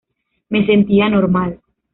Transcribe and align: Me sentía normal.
Me 0.49 0.65
sentía 0.65 1.09
normal. 1.09 1.61